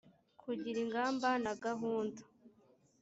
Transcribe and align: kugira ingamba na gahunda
kugira 0.41 0.77
ingamba 0.85 1.29
na 1.43 1.53
gahunda 1.63 2.21